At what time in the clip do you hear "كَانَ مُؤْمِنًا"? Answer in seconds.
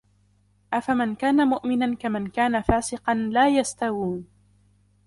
1.15-1.95